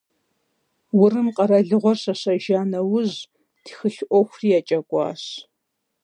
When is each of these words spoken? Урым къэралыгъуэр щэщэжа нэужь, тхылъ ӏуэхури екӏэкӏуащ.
Урым 1.01 1.27
къэралыгъуэр 1.35 1.97
щэщэжа 2.01 2.59
нэужь, 2.71 3.17
тхылъ 3.65 4.01
ӏуэхури 4.07 4.49
екӏэкӏуащ. 4.57 5.23